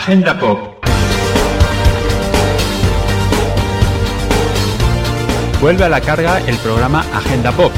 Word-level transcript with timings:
Agenda 0.00 0.38
Pop. 0.38 0.60
Vuelve 5.60 5.84
a 5.84 5.88
la 5.88 6.00
carga 6.00 6.38
el 6.46 6.56
programa 6.58 7.04
Agenda 7.12 7.50
Pop. 7.50 7.72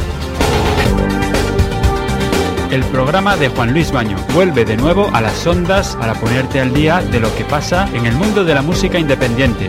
El 2.71 2.85
programa 2.85 3.39
de 3.39 3.49
Juan 3.49 3.73
Luis 3.73 3.91
Baño 3.91 4.19
vuelve 4.35 4.67
de 4.67 4.77
nuevo 4.77 5.11
a 5.15 5.23
las 5.23 5.47
ondas 5.47 5.97
para 5.97 6.13
ponerte 6.13 6.61
al 6.61 6.75
día 6.75 7.01
de 7.01 7.21
lo 7.21 7.35
que 7.37 7.45
pasa 7.45 7.89
en 7.95 8.05
el 8.05 8.15
mundo 8.15 8.45
de 8.45 8.55
la 8.55 8.61
música 8.61 8.99
independiente 8.99 9.69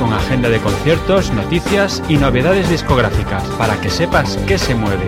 con 0.00 0.12
agenda 0.12 0.48
de 0.48 0.58
conciertos, 0.58 1.30
noticias 1.30 2.02
y 2.08 2.16
novedades 2.16 2.68
discográficas 2.68 3.44
para 3.58 3.80
que 3.80 3.90
sepas 3.90 4.36
qué 4.48 4.58
se 4.58 4.74
mueve. 4.74 5.06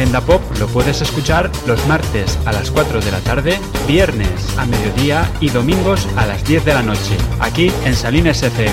Agenda 0.00 0.22
Pop 0.22 0.40
lo 0.58 0.66
puedes 0.66 1.02
escuchar 1.02 1.50
los 1.66 1.86
martes 1.86 2.38
a 2.46 2.52
las 2.52 2.70
4 2.70 3.02
de 3.02 3.10
la 3.12 3.20
tarde, 3.20 3.60
viernes 3.86 4.30
a 4.56 4.64
mediodía 4.64 5.30
y 5.40 5.50
domingos 5.50 6.08
a 6.16 6.24
las 6.24 6.42
10 6.42 6.64
de 6.64 6.72
la 6.72 6.82
noche, 6.82 7.18
aquí 7.38 7.70
en 7.84 7.94
Salines 7.94 8.42
FM. 8.42 8.72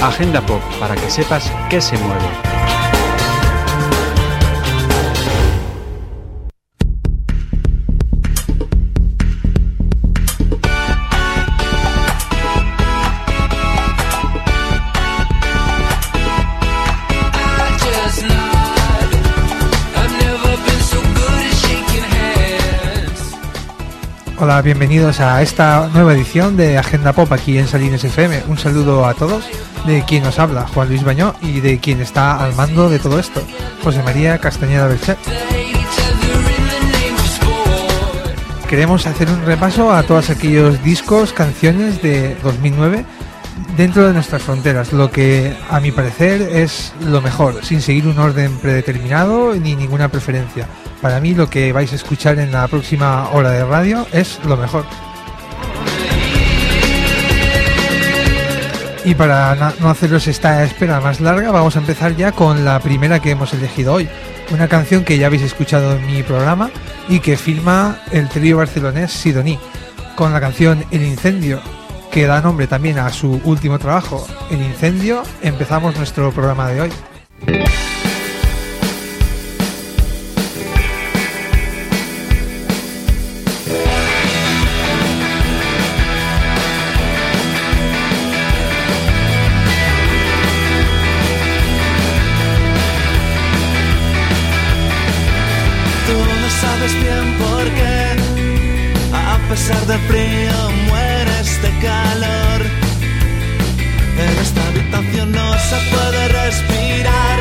Agenda 0.00 0.40
Pop 0.40 0.62
para 0.80 0.94
que 0.94 1.10
sepas 1.10 1.52
qué 1.68 1.78
se 1.78 1.98
mueve. 1.98 2.59
Hola, 24.50 24.62
bienvenidos 24.62 25.20
a 25.20 25.40
esta 25.42 25.88
nueva 25.94 26.12
edición 26.12 26.56
de 26.56 26.76
Agenda 26.76 27.12
Pop 27.12 27.32
aquí 27.32 27.56
en 27.56 27.68
Salines 27.68 28.02
FM. 28.02 28.42
Un 28.48 28.58
saludo 28.58 29.06
a 29.06 29.14
todos 29.14 29.44
de 29.86 30.04
quien 30.04 30.24
nos 30.24 30.40
habla, 30.40 30.66
Juan 30.66 30.88
Luis 30.88 31.04
Bañó, 31.04 31.36
y 31.40 31.60
de 31.60 31.78
quien 31.78 32.00
está 32.00 32.42
al 32.42 32.56
mando 32.56 32.90
de 32.90 32.98
todo 32.98 33.20
esto, 33.20 33.40
José 33.84 34.02
María 34.02 34.38
Castañeda 34.38 34.88
Belchet. 34.88 35.18
Queremos 38.68 39.06
hacer 39.06 39.30
un 39.30 39.46
repaso 39.46 39.92
a 39.92 40.02
todos 40.02 40.30
aquellos 40.30 40.82
discos, 40.82 41.32
canciones 41.32 42.02
de 42.02 42.34
2009 42.42 43.04
dentro 43.76 44.04
de 44.04 44.12
nuestras 44.12 44.42
fronteras, 44.42 44.92
lo 44.92 45.12
que 45.12 45.56
a 45.70 45.78
mi 45.78 45.92
parecer 45.92 46.42
es 46.42 46.92
lo 47.06 47.20
mejor, 47.20 47.64
sin 47.64 47.80
seguir 47.80 48.08
un 48.08 48.18
orden 48.18 48.58
predeterminado 48.58 49.54
ni 49.54 49.76
ninguna 49.76 50.08
preferencia. 50.08 50.66
Para 51.00 51.18
mí 51.20 51.34
lo 51.34 51.48
que 51.48 51.72
vais 51.72 51.92
a 51.92 51.96
escuchar 51.96 52.38
en 52.38 52.52
la 52.52 52.68
próxima 52.68 53.30
hora 53.30 53.50
de 53.50 53.64
radio 53.64 54.06
es 54.12 54.38
lo 54.44 54.56
mejor. 54.56 54.84
Y 59.04 59.14
para 59.14 59.74
no 59.80 59.88
haceros 59.88 60.26
esta 60.26 60.62
espera 60.62 61.00
más 61.00 61.20
larga, 61.20 61.50
vamos 61.50 61.74
a 61.76 61.78
empezar 61.78 62.14
ya 62.16 62.32
con 62.32 62.66
la 62.66 62.78
primera 62.80 63.20
que 63.20 63.30
hemos 63.30 63.54
elegido 63.54 63.94
hoy. 63.94 64.08
Una 64.50 64.68
canción 64.68 65.04
que 65.04 65.16
ya 65.16 65.28
habéis 65.28 65.42
escuchado 65.42 65.96
en 65.96 66.06
mi 66.06 66.22
programa 66.22 66.70
y 67.08 67.20
que 67.20 67.38
filma 67.38 67.98
el 68.10 68.28
trío 68.28 68.58
barcelonés 68.58 69.10
Sidoní, 69.10 69.58
con 70.16 70.34
la 70.34 70.40
canción 70.40 70.84
El 70.90 71.02
Incendio, 71.02 71.62
que 72.10 72.26
da 72.26 72.42
nombre 72.42 72.66
también 72.66 72.98
a 72.98 73.08
su 73.10 73.40
último 73.44 73.78
trabajo, 73.78 74.26
El 74.50 74.60
Incendio, 74.60 75.22
empezamos 75.40 75.96
nuestro 75.96 76.30
programa 76.30 76.68
de 76.68 76.80
hoy. 76.82 76.90
de 99.90 99.98
frío, 100.06 100.70
mueres 100.88 101.34
de 101.34 101.40
este 101.40 101.70
calor. 101.80 102.60
En 104.18 104.38
esta 104.38 104.60
habitación 104.68 105.32
no 105.32 105.52
se 105.68 105.76
puede 105.90 106.28
respirar. 106.28 107.38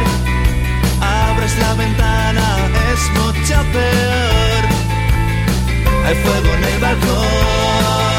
Abres 1.00 1.56
la 1.60 1.74
ventana, 1.76 2.58
es 2.92 3.02
mucho 3.20 3.56
peor. 3.72 4.64
Hay 6.06 6.16
fuego 6.16 6.50
en 6.58 6.64
el 6.64 6.80
balcón. 6.80 8.19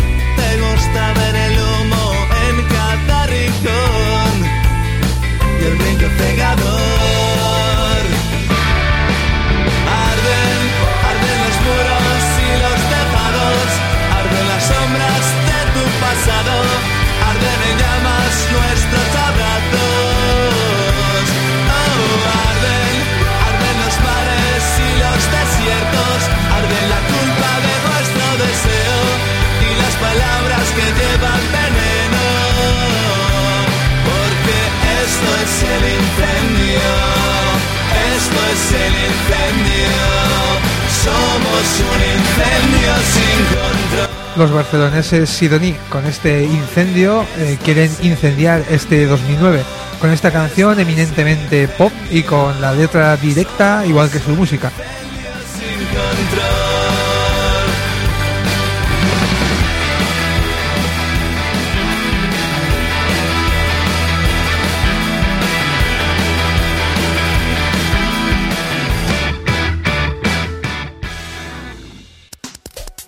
le 0.51 0.61
gusta 0.61 1.13
ver 1.13 1.35
el 1.35 1.59
humo 1.59 2.13
en 2.49 2.67
cada 2.67 3.27
rincón 3.27 4.33
y 5.59 5.65
el 5.65 5.75
brillo 5.77 6.09
cegador. 6.17 7.00
Los 44.37 44.51
barceloneses 44.51 45.29
Sidoní 45.29 45.75
con 45.89 46.05
este 46.05 46.43
incendio 46.43 47.25
eh, 47.37 47.57
quieren 47.63 47.91
incendiar 48.01 48.63
este 48.69 49.05
2009 49.05 49.63
con 49.99 50.09
esta 50.09 50.31
canción 50.31 50.79
eminentemente 50.79 51.67
pop 51.67 51.91
y 52.09 52.23
con 52.23 52.59
la 52.59 52.73
letra 52.73 53.15
directa 53.17 53.85
igual 53.85 54.09
que 54.09 54.19
su 54.19 54.31
música. 54.31 54.71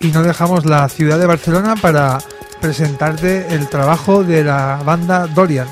Y 0.04 0.08
no 0.08 0.22
dejamos 0.22 0.66
la 0.66 0.86
ciudad 0.90 1.18
de 1.18 1.24
Barcelona 1.24 1.76
para 1.80 2.18
presentarte 2.60 3.54
el 3.54 3.68
trabajo 3.68 4.22
de 4.22 4.44
la 4.44 4.82
banda 4.84 5.26
Dorian. 5.26 5.66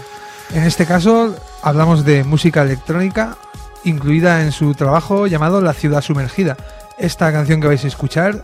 En 0.55 0.63
este 0.63 0.87
caso 0.87 1.37
hablamos 1.63 2.07
de 2.07 2.25
música 2.25 2.63
electrónica 2.63 3.37
incluida 3.85 4.43
en 4.43 4.51
su 4.51 4.73
trabajo 4.75 5.27
llamado 5.27 5.61
La 5.61 5.75
ciudad 5.75 6.01
sumergida. 6.01 6.57
Esta 6.97 7.31
canción 7.31 7.61
que 7.61 7.67
vais 7.67 7.85
a 7.85 7.89
escuchar 7.89 8.41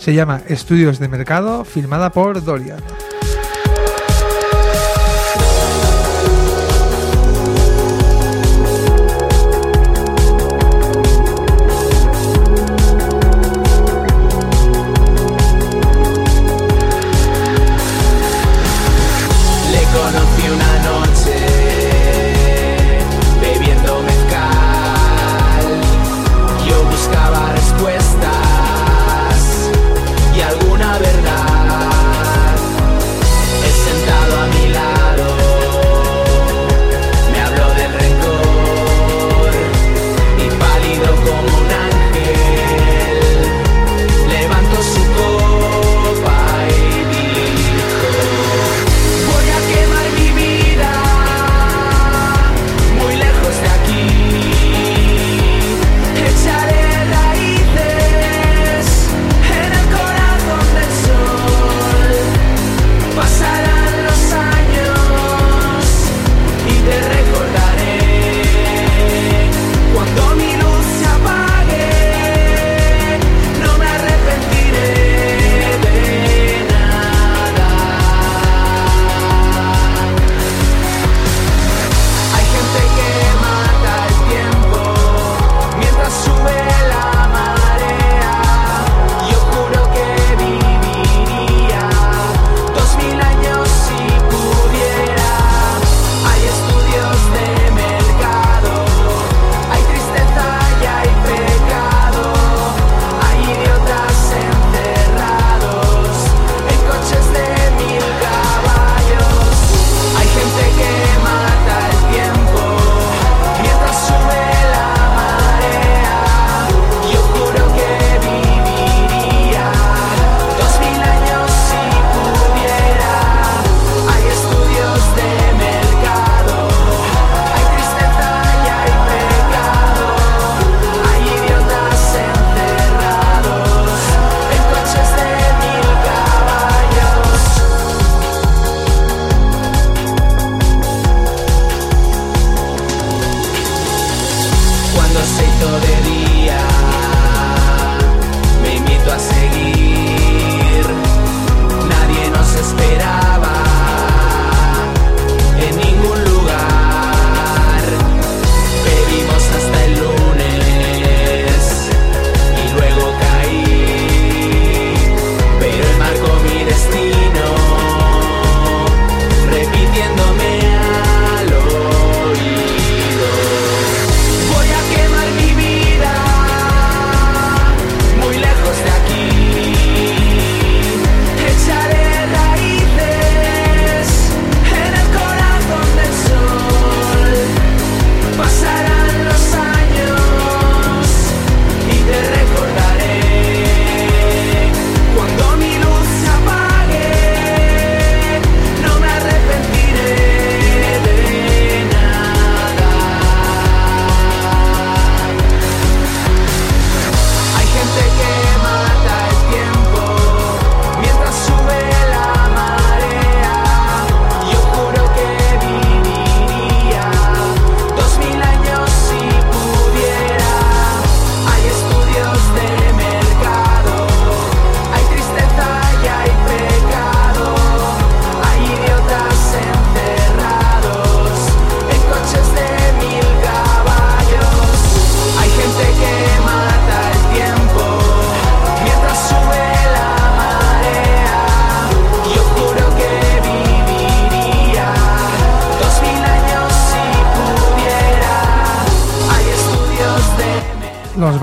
se 0.00 0.14
llama 0.14 0.40
Estudios 0.48 0.98
de 0.98 1.06
Mercado, 1.06 1.64
filmada 1.64 2.10
por 2.10 2.42
Dorian. 2.42 2.80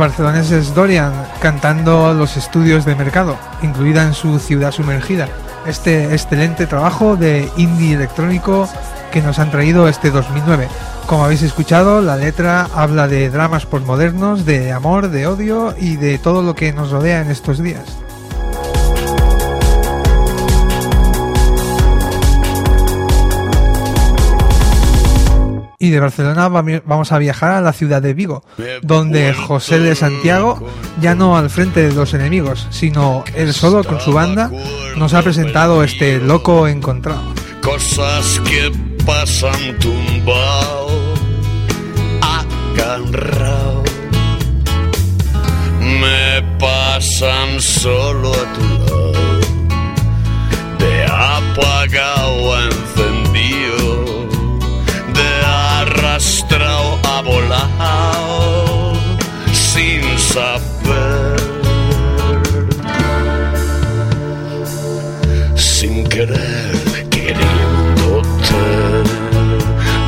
Barceloneses 0.08 0.74
Dorian 0.74 1.12
cantando 1.42 2.14
los 2.14 2.38
estudios 2.38 2.86
de 2.86 2.96
mercado, 2.96 3.38
incluida 3.62 4.04
en 4.04 4.14
su 4.14 4.40
ciudad 4.40 4.72
sumergida. 4.72 5.28
Este 5.66 6.14
excelente 6.14 6.66
trabajo 6.66 7.18
de 7.18 7.52
indie 7.58 7.96
electrónico 7.96 8.70
que 9.12 9.22
nos 9.22 9.38
han 9.38 9.52
traído 9.52 9.90
este 9.90 10.10
2009. 10.10 10.70
Como 11.08 11.26
habéis 11.26 11.42
escuchado, 11.42 12.02
la 12.02 12.16
letra 12.16 12.70
habla 12.74 13.10
de 13.10 13.30
dramas 13.30 13.66
postmodernos, 13.66 14.46
de 14.46 14.72
amor, 14.72 15.10
de 15.10 15.28
odio 15.28 15.76
y 15.78 15.98
de 15.98 16.18
todo 16.20 16.42
lo 16.42 16.56
que 16.56 16.72
nos 16.72 16.90
rodea 16.90 17.20
en 17.20 17.30
estos 17.30 17.62
días. 17.62 17.98
Y 25.80 25.92
de 25.92 26.00
Barcelona 26.00 26.48
vamos 26.50 27.12
a 27.12 27.20
viajar 27.20 27.52
a 27.52 27.62
la 27.62 27.72
ciudad 27.72 28.02
de 28.02 28.16
Vigo, 28.16 28.44
donde 28.82 29.32
José 29.36 29.78
de 29.80 29.94
Santiago, 29.94 30.68
ya 31.02 31.14
no 31.14 31.38
al 31.38 31.52
frente 31.52 31.88
de 31.88 31.94
los 31.94 32.16
enemigos, 32.16 32.66
sino 32.72 33.24
él 33.36 33.54
solo 33.54 33.84
con 33.84 34.00
su 34.02 34.12
banda, 34.12 34.50
nos 34.96 35.14
ha 35.14 35.22
presentado 35.22 35.84
este 35.84 36.18
loco 36.18 36.68
encontrado. 36.68 37.22
Cosas 37.62 38.42
que 38.50 38.72
pasan 39.06 39.78
tumbado, 39.78 41.14
agarrado, 42.22 43.84
me 45.80 46.58
pasan 46.58 47.62
solo 47.62 48.34
a 48.34 48.54
tu 48.54 48.64
lado, 48.80 49.14
de 50.80 51.06
apagado 51.06 52.56
a 52.56 52.64
sin 65.56 66.04
querer 66.10 66.88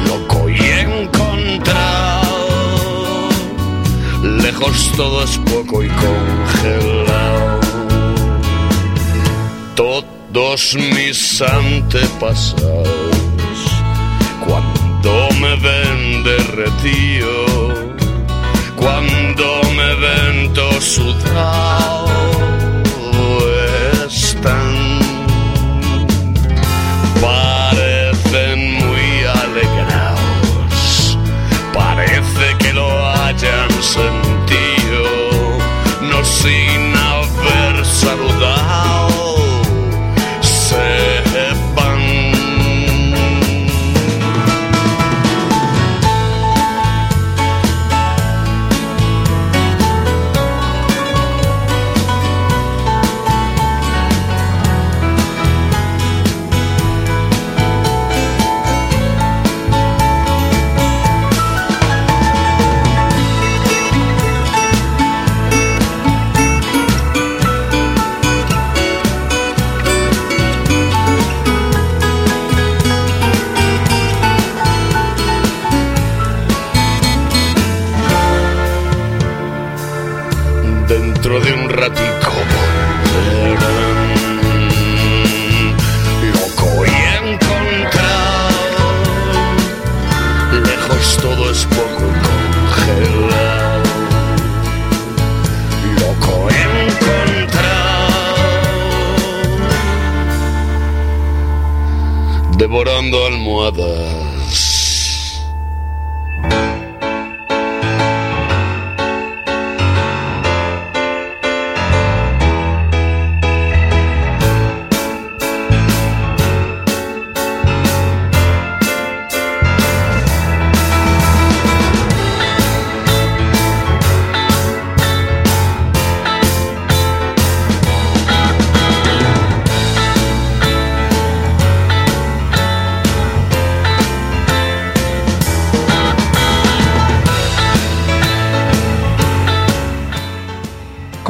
loco 0.08 0.50
y 0.50 0.58
encontrado. 0.58 2.30
Lejos 4.24 4.92
todo 4.98 5.24
es 5.24 5.38
poco 5.40 5.84
y 5.84 5.90
congelado. 5.90 7.60
Todos 9.76 10.76
mis 10.76 11.42
antepasados, 11.42 12.88
cuando 14.46 15.30
me 15.40 15.56
ven 15.56 16.24
derretido, 16.24 17.79
cuando 18.80 19.62
me 19.76 19.96
ven 19.96 20.54
todo 20.54 20.80
sudado, 20.82 22.08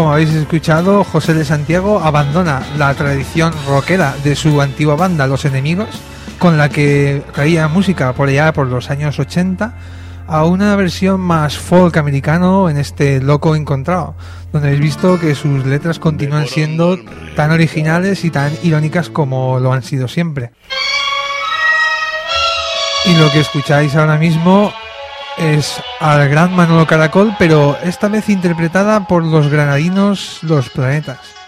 habéis 0.07 0.29
escuchado, 0.29 1.03
José 1.03 1.33
de 1.33 1.43
Santiago 1.43 1.99
abandona 1.99 2.61
la 2.77 2.93
tradición 2.93 3.53
rockera 3.67 4.15
de 4.23 4.35
su 4.35 4.61
antigua 4.61 4.95
banda 4.95 5.27
Los 5.27 5.43
Enemigos, 5.43 5.89
con 6.39 6.57
la 6.57 6.69
que 6.69 7.21
traía 7.33 7.67
música 7.67 8.13
por 8.13 8.29
allá 8.29 8.53
por 8.53 8.67
los 8.67 8.89
años 8.89 9.19
80, 9.19 9.73
a 10.25 10.45
una 10.45 10.75
versión 10.77 11.19
más 11.19 11.57
folk 11.57 11.97
americano 11.97 12.69
en 12.69 12.77
este 12.77 13.19
Loco 13.19 13.55
Encontrado, 13.55 14.15
donde 14.53 14.69
habéis 14.69 14.81
visto 14.81 15.19
que 15.19 15.35
sus 15.35 15.65
letras 15.65 15.99
continúan 15.99 16.47
siendo 16.47 16.97
tan 17.35 17.51
originales 17.51 18.23
y 18.23 18.29
tan 18.29 18.53
irónicas 18.63 19.09
como 19.09 19.59
lo 19.59 19.73
han 19.73 19.83
sido 19.83 20.07
siempre. 20.07 20.51
Y 23.05 23.15
lo 23.15 23.29
que 23.31 23.41
escucháis 23.41 23.95
ahora 23.95 24.17
mismo 24.17 24.71
es 25.39 25.81
al 25.99 26.29
gran 26.29 26.55
Manolo 26.55 26.85
Caracol, 26.85 27.35
pero 27.39 27.77
esta 27.83 28.07
vez 28.07 28.29
interpretada 28.29 29.07
por 29.07 29.23
los 29.23 29.47
granadinos 29.47 30.39
Los 30.43 30.69
Planetas. 30.69 31.38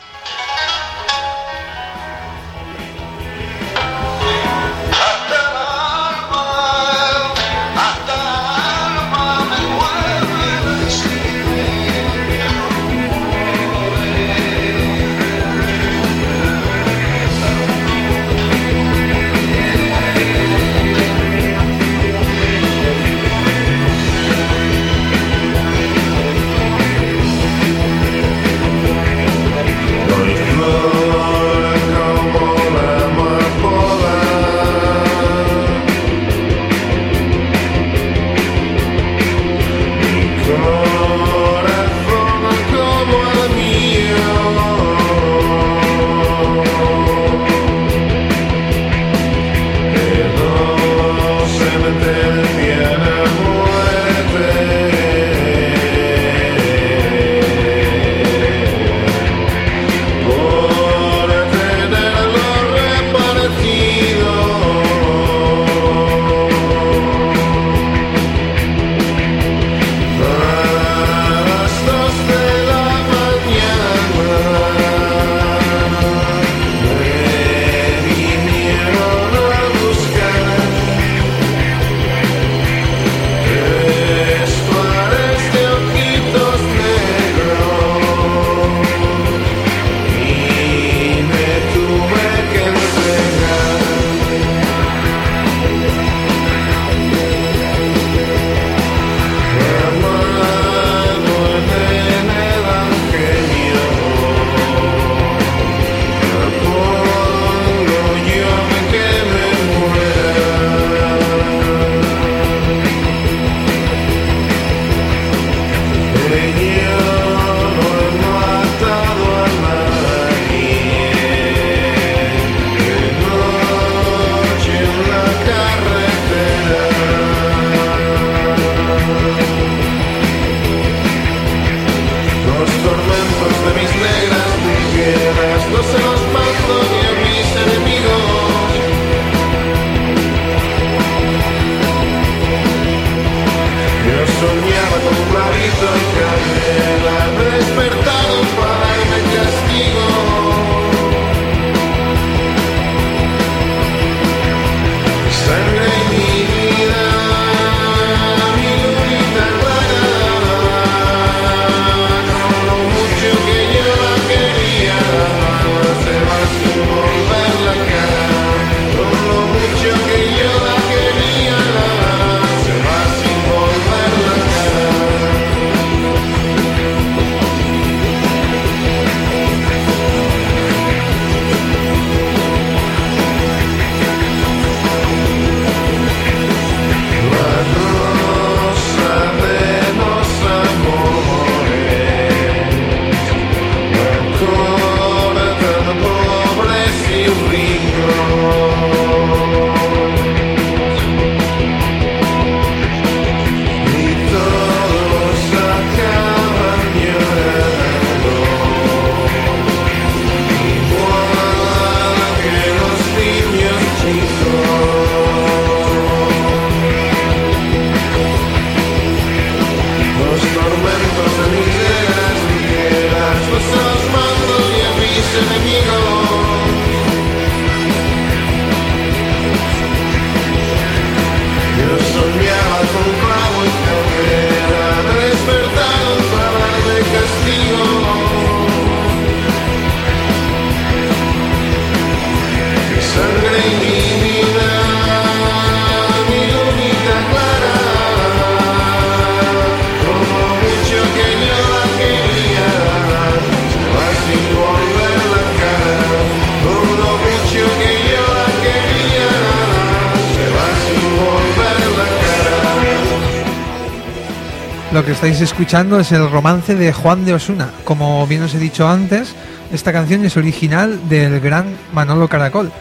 Estáis 265.22 265.42
escuchando 265.42 266.00
es 266.00 266.12
el 266.12 266.32
romance 266.32 266.74
de 266.74 266.92
Juan 266.92 267.26
de 267.26 267.36
Osuna. 267.36 267.70
Como 267.84 268.26
bien 268.26 268.42
os 268.42 268.56
he 268.56 268.58
dicho 268.58 268.88
antes, 268.88 269.36
esta 269.72 269.94
canción 269.94 270.26
es 270.26 270.36
original 270.36 271.00
del 271.10 271.40
gran 271.40 271.76
Manolo 271.94 272.28
Caracol, 272.28 272.72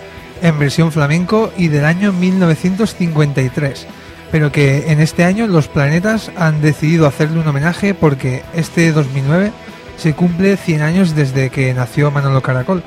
en 0.41 0.59
versión 0.59 0.91
flamenco 0.91 1.53
y 1.59 1.69
del 1.69 1.85
año 1.85 2.15
1953, 2.15 3.87
pero 4.33 4.51
que 4.51 4.91
en 4.91 5.01
este 5.01 5.25
año 5.25 5.47
los 5.49 5.69
planetas 5.69 6.31
han 6.35 6.63
decidido 6.63 7.07
hacerle 7.07 7.41
un 7.41 7.49
homenaje 7.49 7.93
porque 7.93 8.43
este 8.55 8.91
2009 8.91 9.53
se 9.99 10.15
cumple 10.15 10.57
100 10.57 10.81
años 10.81 11.15
desde 11.15 11.51
que 11.51 11.75
nació 11.75 12.11
Manolo 12.11 12.41
Caracol. 12.41 12.83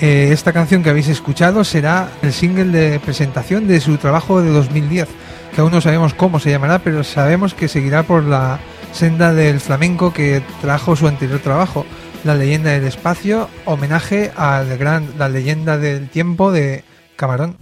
Eh, 0.00 0.28
esta 0.30 0.52
canción 0.52 0.84
que 0.84 0.90
habéis 0.90 1.08
escuchado 1.08 1.64
será 1.64 2.08
el 2.22 2.32
single 2.32 2.66
de 2.66 3.00
presentación 3.00 3.66
de 3.66 3.80
su 3.80 3.96
trabajo 3.96 4.40
de 4.40 4.50
2010, 4.50 5.08
que 5.52 5.60
aún 5.60 5.72
no 5.72 5.80
sabemos 5.80 6.14
cómo 6.14 6.38
se 6.38 6.50
llamará, 6.50 6.78
pero 6.78 7.02
sabemos 7.02 7.52
que 7.52 7.66
seguirá 7.66 8.04
por 8.04 8.22
la 8.22 8.60
senda 8.96 9.34
del 9.34 9.60
flamenco 9.60 10.14
que 10.14 10.42
trajo 10.62 10.96
su 10.96 11.06
anterior 11.06 11.40
trabajo, 11.40 11.84
La 12.24 12.34
leyenda 12.34 12.70
del 12.70 12.84
espacio, 12.84 13.48
homenaje 13.66 14.32
al 14.34 14.78
gran 14.78 15.06
La 15.18 15.28
leyenda 15.28 15.76
del 15.76 16.08
tiempo 16.08 16.50
de 16.50 16.82
Camarón. 17.14 17.58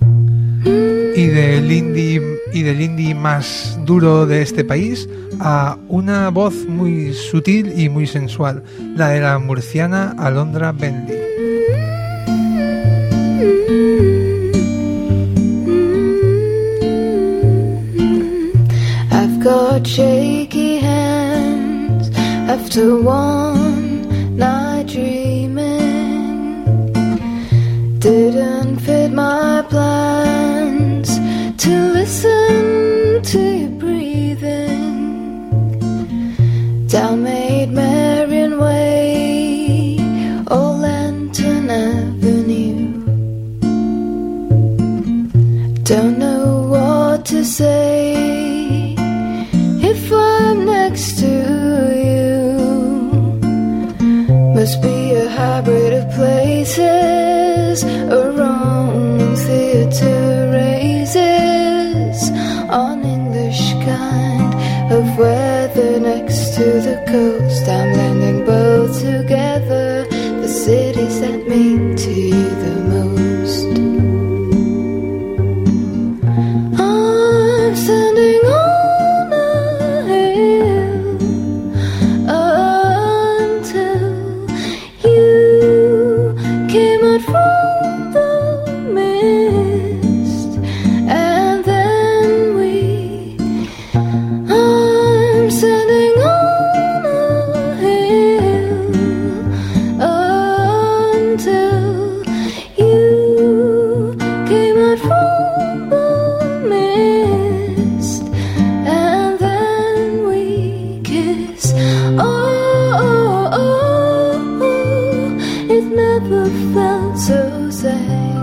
Y 1.16 1.26
del 1.26 1.70
indie 1.72 2.22
y 2.52 2.62
del 2.62 2.80
indie 2.80 3.16
más 3.16 3.76
duro 3.84 4.26
de 4.26 4.42
este 4.42 4.64
país 4.64 5.08
a 5.40 5.76
una 5.88 6.30
voz 6.30 6.54
muy 6.66 7.12
sutil 7.12 7.72
y 7.76 7.88
muy 7.88 8.06
sensual, 8.06 8.62
la 8.96 9.08
de 9.08 9.20
la 9.20 9.38
murciana 9.40 10.14
Alondra 10.16 10.72
hands 19.96 20.73
after 22.54 22.96
one 22.96 24.36
night 24.36 24.86
dreaming. 24.86 26.64
Didn't 27.98 28.78
fit 28.78 29.10
my 29.10 29.64
plans 29.68 31.08
to 31.64 31.72
listen 31.98 33.22
to 33.32 33.40
your 33.60 33.74
breathing. 33.82 34.86
Down 36.86 37.24
Maid 37.24 37.70
Marian 37.70 38.13
so 117.16 117.70
sad. 117.70 118.33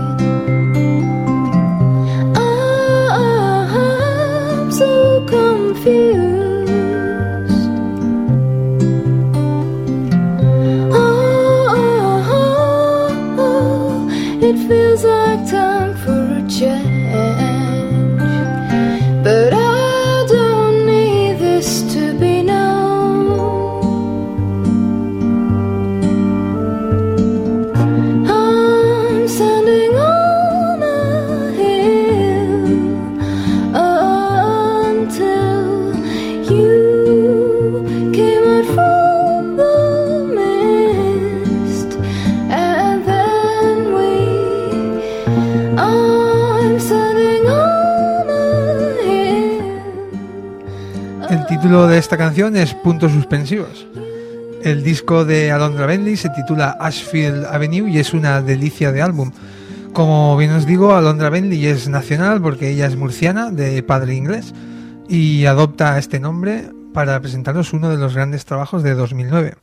Título 51.62 51.86
de 51.86 51.96
esta 51.96 52.18
canción 52.18 52.56
es 52.56 52.74
Puntos 52.74 53.12
Suspensivos. 53.12 53.86
El 54.64 54.82
disco 54.82 55.24
de 55.24 55.52
Alondra 55.52 55.86
Bentley 55.86 56.16
se 56.16 56.28
titula 56.30 56.76
Ashfield 56.80 57.44
Avenue 57.44 57.88
y 57.88 58.00
es 58.00 58.14
una 58.14 58.42
delicia 58.42 58.90
de 58.90 59.00
álbum. 59.00 59.30
Como 59.92 60.36
bien 60.36 60.50
os 60.50 60.66
digo, 60.66 60.96
Alondra 60.96 61.30
Bentley 61.30 61.66
es 61.66 61.88
nacional 61.88 62.42
porque 62.42 62.70
ella 62.70 62.86
es 62.86 62.96
murciana, 62.96 63.52
de 63.52 63.80
padre 63.84 64.16
inglés, 64.16 64.52
y 65.08 65.46
adopta 65.46 65.96
este 65.98 66.18
nombre 66.18 66.70
para 66.92 67.20
presentaros 67.20 67.72
uno 67.72 67.90
de 67.90 67.96
los 67.96 68.16
grandes 68.16 68.44
trabajos 68.44 68.82
de 68.82 68.94
2009. 68.94 69.54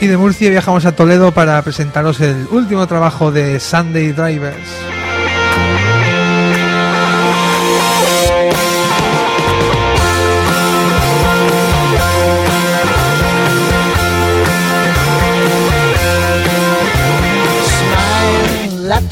Y 0.00 0.06
de 0.06 0.16
Murcia 0.16 0.48
viajamos 0.48 0.86
a 0.86 0.92
Toledo 0.92 1.32
para 1.32 1.60
presentaros 1.60 2.18
el 2.22 2.46
último 2.50 2.86
trabajo 2.86 3.30
de 3.30 3.60
Sunday 3.60 4.12
Drivers. 4.12 4.91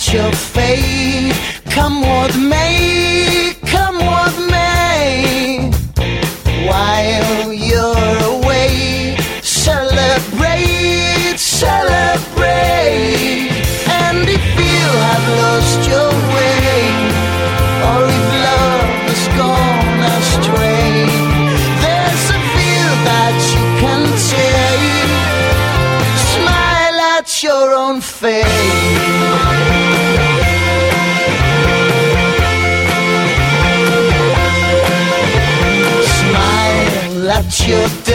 Your 0.08 0.32
fate. 0.32 1.34
Come 1.66 2.00
what 2.00 2.34
may, 2.36 2.69
your 37.70 38.09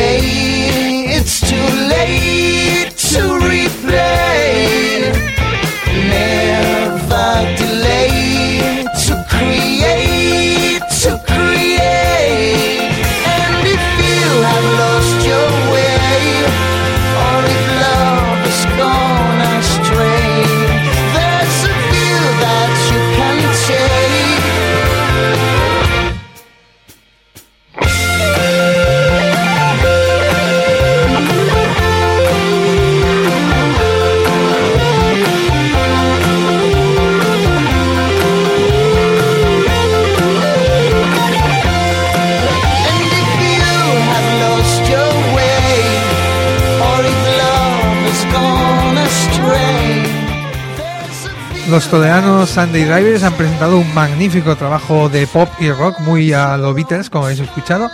Los 51.85 51.91
toledanos 51.91 52.49
Sunday 52.49 52.83
Drivers 52.83 53.21
han 53.21 53.33
presentado 53.33 53.77
un 53.77 53.93
magnífico 53.93 54.55
trabajo 54.55 55.07
de 55.07 55.27
pop 55.27 55.47
y 55.59 55.69
rock 55.69 55.99
muy 55.99 56.33
a 56.33 56.57
lo 56.57 56.73
Beatles, 56.73 57.11
como 57.11 57.25
habéis 57.25 57.41
escuchado, 57.41 57.91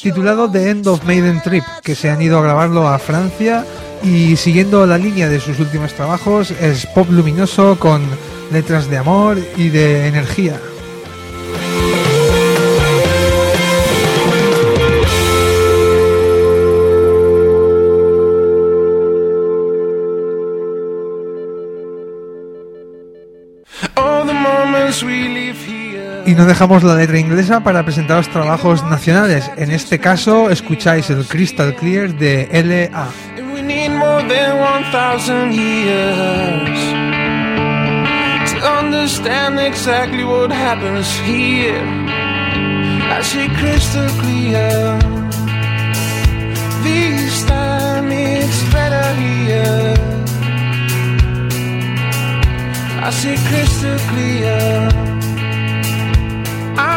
titulado 0.00 0.50
The 0.50 0.70
End 0.70 0.88
of 0.88 1.04
Maiden 1.04 1.42
Trip, 1.42 1.62
que 1.82 1.94
se 1.94 2.08
han 2.08 2.22
ido 2.22 2.38
a 2.38 2.42
grabarlo 2.42 2.88
a 2.88 2.98
Francia 2.98 3.66
y 4.02 4.36
siguiendo 4.36 4.86
la 4.86 4.96
línea 4.96 5.28
de 5.28 5.40
sus 5.40 5.60
últimos 5.60 5.92
trabajos 5.92 6.52
es 6.52 6.86
pop 6.86 7.06
luminoso 7.10 7.78
con 7.78 8.02
letras 8.50 8.88
de 8.88 8.96
amor 8.96 9.36
y 9.58 9.68
de 9.68 10.08
energía. 10.08 10.58
Y 26.34 26.36
no 26.36 26.46
dejamos 26.46 26.82
la 26.82 26.96
letra 26.96 27.16
inglesa 27.20 27.60
para 27.60 27.84
presentaros 27.84 28.28
trabajos 28.28 28.82
nacionales. 28.82 29.48
En 29.56 29.70
este 29.70 30.00
caso 30.00 30.50
escucháis 30.50 31.08
el 31.08 31.24
Crystal 31.26 31.72
Clear 31.76 32.12
de 32.12 32.48
LA. 32.50 33.08
And 33.38 33.54
we 33.54 33.62
need 33.62 33.90
more 33.90 34.20
than 34.26 34.58
1,000 34.58 35.52
years 35.52 36.80
to 38.50 38.56
understand 38.80 39.60
exactly 39.60 40.24
what 40.24 40.50
happens 40.50 41.06
here. 41.20 41.80
I 43.12 43.22
see 43.22 43.46
crystal 43.50 44.08
clear. 44.20 44.98
This 46.82 47.44
time 47.44 48.10
it's 48.10 48.60
better 48.72 49.14
here. 49.14 49.94
I 53.04 53.10
see 53.12 53.36
crystal 53.46 53.96
clear. 54.08 55.13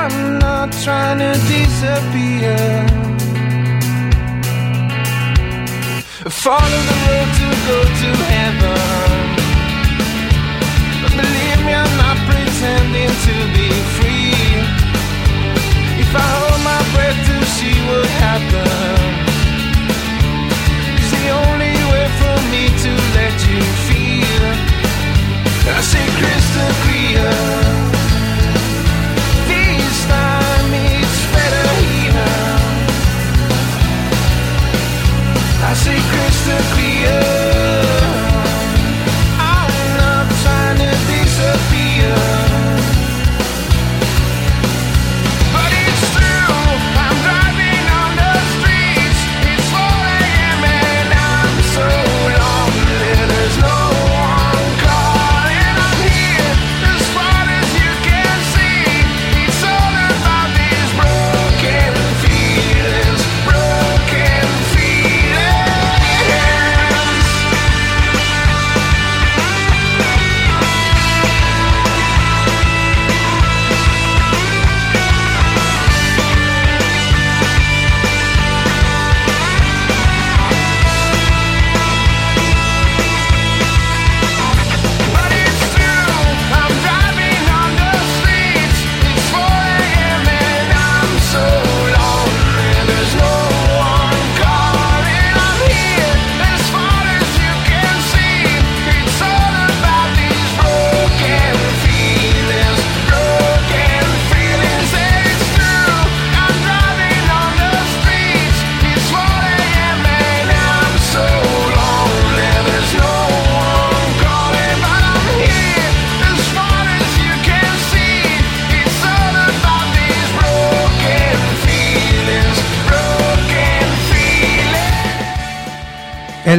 I'm 0.09 0.39
not 0.39 0.71
trying 0.71 1.19
to 1.19 1.33
disappear. 1.51 2.55
Follow 6.45 6.81
the 6.89 6.97
road 7.07 7.29
to 7.39 7.47
go 7.67 7.79
to 8.01 8.09
heaven. 8.31 9.19
But 11.01 11.11
believe 11.11 11.59
me, 11.67 11.73
I'm 11.75 11.95
not 11.99 12.17
pretending 12.23 13.11
to 13.27 13.35
be 13.51 13.67
free. 13.99 14.31
If 15.99 16.11
I 16.15 16.27
hold 16.39 16.61
my 16.63 16.81
breath 16.93 17.19
to 17.27 17.37
see 17.57 17.77
what 17.89 18.07
happens, 18.23 19.27
it's 20.95 21.11
the 21.19 21.27
only 21.43 21.75
way 21.91 22.07
for 22.19 22.35
me 22.53 22.63
to 22.83 22.91
let 23.17 23.35
you 23.49 23.59
feel. 23.87 24.45
I 25.75 25.81
see 25.81 26.07
crystal 26.19 26.71
clear. 26.85 27.96
See 35.77 36.01
crystal 36.09 36.57
clear. 36.73 37.86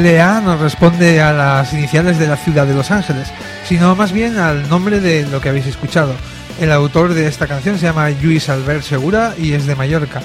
LA 0.03 0.41
no 0.41 0.57
responde 0.57 1.21
a 1.21 1.33
las 1.33 1.73
iniciales 1.73 2.19
de 2.19 2.29
la 2.29 2.37
ciudad 2.37 2.67
de 2.67 2.75
Los 2.75 2.91
Ángeles, 2.91 3.33
sino 3.65 3.97
más 3.97 4.13
bien 4.13 4.39
al 4.39 4.69
nombre 4.69 5.01
de 5.01 5.27
lo 5.27 5.41
que 5.41 5.49
habéis 5.49 5.67
escuchado. 5.67 6.15
El 6.61 6.71
autor 6.73 7.15
de 7.15 7.27
esta 7.27 7.47
canción 7.47 7.79
se 7.79 7.87
llama 7.87 8.11
Luis 8.11 8.49
Albert 8.49 8.83
Segura 8.83 9.35
y 9.37 9.53
es 9.53 9.67
de 9.67 9.75
Mallorca. 9.75 10.23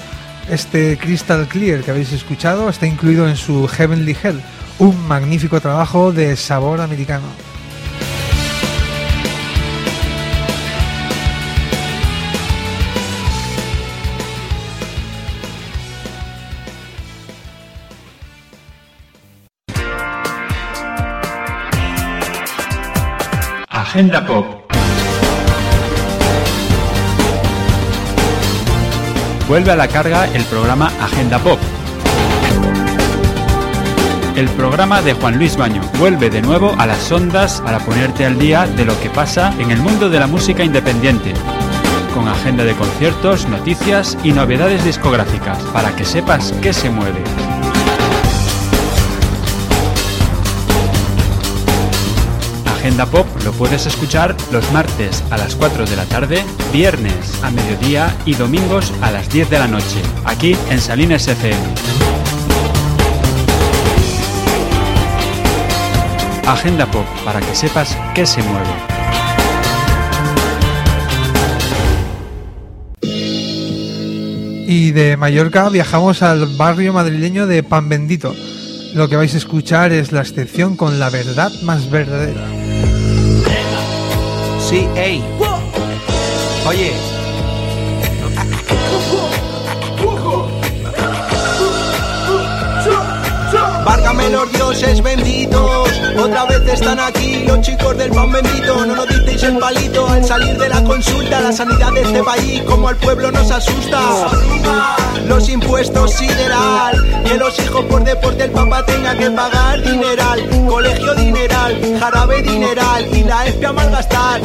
Este 0.48 0.96
Crystal 0.98 1.48
Clear 1.48 1.80
que 1.80 1.90
habéis 1.90 2.12
escuchado 2.12 2.68
está 2.68 2.86
incluido 2.86 3.28
en 3.28 3.36
su 3.36 3.66
Heavenly 3.66 4.16
Hell, 4.22 4.40
un 4.78 5.08
magnífico 5.08 5.60
trabajo 5.60 6.12
de 6.12 6.36
sabor 6.36 6.80
americano. 6.80 7.26
Agenda 23.94 24.26
Pop. 24.26 24.44
Vuelve 29.46 29.70
a 29.70 29.76
la 29.76 29.86
carga 29.86 30.26
el 30.34 30.42
programa 30.46 30.90
Agenda 31.00 31.38
Pop. 31.38 31.60
El 34.34 34.48
programa 34.48 35.00
de 35.00 35.12
Juan 35.12 35.38
Luis 35.38 35.56
Baño 35.56 35.80
vuelve 36.00 36.28
de 36.28 36.42
nuevo 36.42 36.74
a 36.76 36.86
las 36.86 37.12
ondas 37.12 37.60
para 37.60 37.78
ponerte 37.78 38.26
al 38.26 38.36
día 38.36 38.66
de 38.66 38.84
lo 38.84 39.00
que 39.00 39.10
pasa 39.10 39.54
en 39.60 39.70
el 39.70 39.78
mundo 39.78 40.10
de 40.10 40.18
la 40.18 40.26
música 40.26 40.64
independiente. 40.64 41.32
Con 42.12 42.26
agenda 42.26 42.64
de 42.64 42.74
conciertos, 42.74 43.48
noticias 43.48 44.18
y 44.24 44.32
novedades 44.32 44.84
discográficas 44.84 45.62
para 45.72 45.94
que 45.94 46.04
sepas 46.04 46.52
qué 46.60 46.72
se 46.72 46.90
mueve. 46.90 47.22
Agenda 52.84 53.06
Pop 53.06 53.26
lo 53.46 53.52
puedes 53.52 53.86
escuchar 53.86 54.36
los 54.52 54.70
martes 54.70 55.24
a 55.30 55.38
las 55.38 55.56
4 55.56 55.86
de 55.86 55.96
la 55.96 56.04
tarde, 56.04 56.44
viernes 56.70 57.42
a 57.42 57.50
mediodía 57.50 58.14
y 58.26 58.34
domingos 58.34 58.92
a 59.00 59.10
las 59.10 59.26
10 59.30 59.48
de 59.48 59.58
la 59.58 59.66
noche, 59.66 60.02
aquí 60.26 60.54
en 60.68 60.78
Salines 60.78 61.26
FM. 61.26 61.62
Agenda 66.46 66.84
Pop 66.90 67.06
para 67.24 67.40
que 67.40 67.54
sepas 67.54 67.96
qué 68.14 68.26
se 68.26 68.42
mueve. 68.42 68.68
Y 74.68 74.90
de 74.90 75.16
Mallorca 75.16 75.70
viajamos 75.70 76.22
al 76.22 76.54
barrio 76.58 76.92
madrileño 76.92 77.46
de 77.46 77.62
Pan 77.62 77.88
Bendito. 77.88 78.36
Lo 78.94 79.08
que 79.08 79.16
vais 79.16 79.32
a 79.32 79.38
escuchar 79.38 79.90
es 79.90 80.12
la 80.12 80.20
excepción 80.20 80.76
con 80.76 81.00
la 81.00 81.08
verdad 81.08 81.50
más 81.62 81.90
verdadera. 81.90 82.63
Sí, 84.74 84.88
ey. 84.96 85.22
Oye. 86.66 86.92
Válgame 93.84 94.30
los 94.30 94.52
dioses 94.52 95.00
benditos, 95.00 95.83
Otra 96.16 96.44
vez 96.44 96.62
están 96.72 97.00
aquí 97.00 97.44
los 97.46 97.60
chicos 97.60 97.96
del 97.96 98.10
pan 98.10 98.30
bendito. 98.30 98.86
No 98.86 98.94
nos 98.94 99.08
disteis 99.08 99.42
el 99.42 99.58
palito 99.58 100.08
al 100.08 100.24
salir 100.24 100.56
de 100.56 100.68
la 100.68 100.82
consulta. 100.84 101.40
La 101.40 101.52
sanidad 101.52 101.92
de 101.92 102.02
este 102.02 102.22
país, 102.22 102.62
como 102.62 102.88
al 102.88 102.96
pueblo 102.96 103.30
nos 103.32 103.50
asusta. 103.50 104.00
Los 105.26 105.48
impuestos 105.48 106.12
sideral. 106.14 107.24
Que 107.24 107.36
los 107.36 107.58
hijos 107.58 107.84
por 107.86 108.04
deporte 108.04 108.44
el 108.44 108.50
papá 108.50 108.84
tenga 108.86 109.14
que 109.16 109.30
pagar 109.30 109.82
dineral. 109.82 110.48
Colegio 110.68 111.14
dineral, 111.14 111.98
jarabe 111.98 112.42
dineral. 112.42 113.06
Y 113.16 113.24
la 113.24 113.46
espia 113.46 113.72
malgastar. 113.72 114.40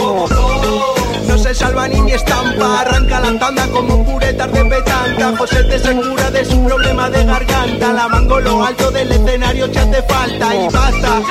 No 1.30 1.38
se 1.38 1.54
salva 1.54 1.88
ni 1.88 2.02
mi 2.02 2.12
estampa, 2.12 2.82
arranca 2.82 3.20
la 3.20 3.38
tanda 3.38 3.68
como 3.68 4.04
puretas 4.04 4.52
de 4.52 4.66
petanca. 4.66 5.38
José 5.38 5.64
te 5.66 5.78
se 5.78 5.94
cura 5.94 6.32
de 6.32 6.44
su 6.44 6.66
problema 6.66 7.08
de 7.08 7.24
garganta. 7.24 7.94
La 7.94 8.08
mango 8.08 8.40
lo 8.40 8.66
alto 8.66 8.90
del 8.90 9.12
escenario 9.12 9.70
te 9.70 9.78
hace 9.78 10.02
falta 10.02 10.56
y 10.56 10.68
basta. 10.74 11.22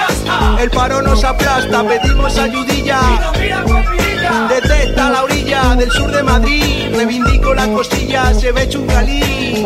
El 0.60 0.70
paro 0.70 1.02
nos 1.02 1.24
aplasta, 1.24 1.82
pedimos 1.82 2.38
ayudilla. 2.38 3.00
Detecta 4.48 5.10
la 5.10 5.24
orilla 5.24 5.74
del 5.74 5.90
sur 5.90 6.10
de 6.10 6.22
Madrid, 6.22 6.94
reivindico 6.94 7.54
la 7.54 7.66
costilla, 7.68 8.34
se 8.34 8.52
ve 8.52 8.68
chungalí. 8.68 9.64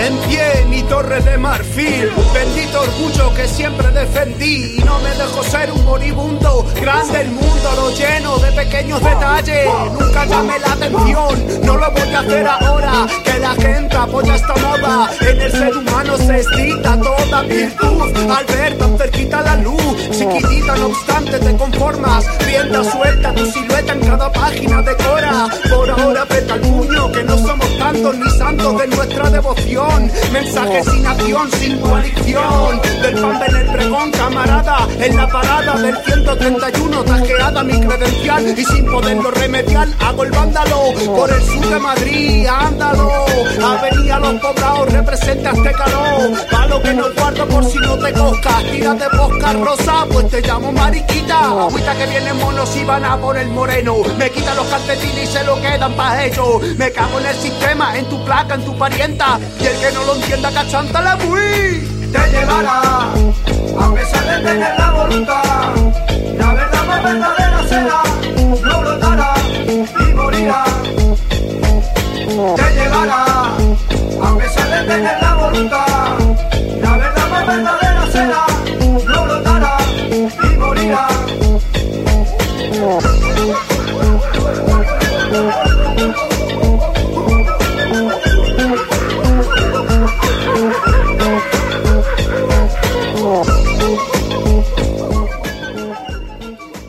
En 0.00 0.16
pie 0.28 0.64
mi 0.68 0.82
torre 0.84 1.20
de 1.20 1.36
marfil, 1.36 2.08
bendito 2.32 2.80
orgullo 2.80 3.34
que 3.34 3.48
siempre 3.48 3.88
defendí 3.90 4.78
y 4.78 4.84
no 4.84 4.98
me 5.00 5.10
dejo 5.10 5.42
ser 5.42 5.72
un 5.72 5.84
moribundo. 5.84 6.64
Grande 6.80 7.22
el 7.22 7.30
mundo, 7.30 7.72
lo 7.76 7.90
lleno 7.90 8.38
de 8.38 8.52
pequeños 8.52 9.02
detalles. 9.02 9.68
Nunca 9.98 10.24
llamé 10.24 10.58
la 10.60 10.72
atención, 10.72 11.64
no 11.64 11.76
lo 11.76 11.90
voy 11.90 12.14
a 12.14 12.20
hacer 12.20 12.46
ahora. 12.46 13.06
Que 13.24 13.38
la 13.40 13.54
gente 13.54 13.96
apoya 13.96 14.36
esta 14.36 14.54
moda. 14.56 15.10
En 15.20 15.40
el 15.40 15.50
ser 15.50 15.76
humano 15.76 16.16
se 16.16 16.36
excita 16.36 16.96
toda 17.00 17.42
virtud. 17.42 18.30
Al 18.30 18.44
ver 18.46 18.78
tan 18.78 18.96
cerquita 18.98 19.42
la 19.42 19.56
luz, 19.56 20.10
chiquitita, 20.10 20.76
no 20.76 20.86
obstante 20.86 21.38
te 21.38 21.56
conformas. 21.56 22.24
Rienda 22.46 22.84
suelta 22.84 23.34
tu 23.34 23.46
silueta 23.46 23.87
en 23.92 24.00
cada 24.00 24.32
página 24.32 24.82
decora. 24.82 25.48
Por 25.70 25.90
ahora 25.90 26.24
peta 26.26 26.54
el 26.54 26.60
puño 26.60 27.12
que 27.12 27.22
no 27.24 27.38
somos 27.38 27.78
tantos 27.78 28.16
ni 28.16 28.30
santos 28.30 28.78
de 28.78 28.86
nuestra 28.88 29.30
devoción. 29.30 30.10
Mensaje 30.32 30.84
sin 30.84 31.06
acción, 31.06 31.50
sin 31.52 31.78
coalición. 31.78 32.80
Del 33.02 33.14
pan 33.14 33.42
en 33.48 33.56
el 33.56 33.66
pregón, 33.72 34.10
camarada. 34.10 34.88
En 34.98 35.16
la 35.16 35.26
parada 35.28 35.78
del 35.78 35.96
131, 36.04 37.04
tajeada 37.04 37.64
mi 37.64 37.80
credencial. 37.80 38.58
Y 38.58 38.64
sin 38.64 38.84
poderlo 38.86 39.30
remediar, 39.30 39.88
hago 40.00 40.24
el 40.24 40.30
vándalo. 40.30 40.80
Por 41.06 41.30
el 41.30 41.42
sur 41.42 41.68
de 41.68 41.78
Madrid, 41.78 42.46
ándalo. 42.46 43.10
Avenida 43.64 44.18
Los 44.18 44.40
Poblados, 44.40 44.92
representa 44.92 45.50
este 45.50 45.72
calor. 45.72 46.46
Palo 46.50 46.82
que 46.82 46.94
no 46.94 47.04
guardo 47.14 47.48
por 47.48 47.64
si 47.64 47.78
no 47.78 47.98
te 47.98 48.12
coscas. 48.12 48.64
Tira 48.70 48.94
de 48.94 49.08
bosca 49.16 49.52
rosa, 49.52 50.06
pues 50.10 50.28
te 50.30 50.42
llamo 50.42 50.72
mariquita. 50.72 51.38
Agüita 51.38 51.96
que 51.96 52.06
vienen 52.06 52.36
monos 52.38 52.76
y 52.76 52.84
van 52.84 53.04
a 53.04 53.16
por 53.16 53.36
el 53.36 53.48
moreno. 53.48 53.77
Me 53.80 54.28
quitan 54.30 54.56
los 54.56 54.66
calcetines 54.66 55.30
y 55.30 55.32
se 55.32 55.44
lo 55.44 55.54
quedan 55.60 55.94
pa' 55.94 56.24
ellos. 56.24 56.60
Me 56.76 56.90
cago 56.90 57.20
en 57.20 57.26
el 57.26 57.36
sistema, 57.36 57.96
en 57.96 58.08
tu 58.08 58.24
placa, 58.24 58.54
en 58.54 58.64
tu 58.64 58.76
parienta. 58.76 59.38
Y 59.60 59.66
el 59.66 59.78
que 59.78 59.92
no 59.92 60.02
lo 60.02 60.16
entienda, 60.16 60.50
cachanta 60.50 61.00
la 61.00 61.14
muy. 61.14 61.88
Te 62.10 62.30
llevará, 62.32 62.80
a 63.80 63.94
pesar 63.94 64.24
de 64.26 64.48
tener 64.48 64.78
la 64.78 64.90
voluntad. 64.90 65.42
La 66.38 66.54
verdad 66.54 66.84
más 66.86 67.04
verdadera 67.04 67.68
será, 67.68 68.02
no 68.64 68.80
brotará 68.80 69.34
y 69.68 70.12
morirá. 70.12 70.64
Te 72.56 72.74
llevará, 72.74 73.24
a 74.24 74.38
pesar 74.38 74.70
de 74.70 74.92
tener 74.92 75.22
la 75.22 75.34
voluntad. 75.34 75.97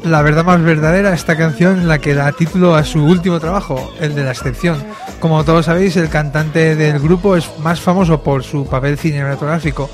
La 0.09 0.23
verdad 0.23 0.43
más 0.43 0.59
verdadera, 0.63 1.13
esta 1.13 1.37
canción 1.37 1.87
la 1.87 1.99
que 1.99 2.15
da 2.15 2.31
título 2.31 2.73
a 2.73 2.83
su 2.83 3.05
último 3.05 3.39
trabajo, 3.39 3.93
el 3.99 4.15
de 4.15 4.23
la 4.23 4.31
excepción. 4.31 4.83
Como 5.19 5.43
todos 5.43 5.67
sabéis, 5.67 5.97
el 5.97 6.09
cantante 6.09 6.75
del 6.75 6.99
grupo 6.99 7.35
es 7.35 7.47
más 7.59 7.79
famoso 7.79 8.23
por 8.23 8.43
su 8.43 8.65
papel 8.65 8.97
cinematográfico 8.97 9.87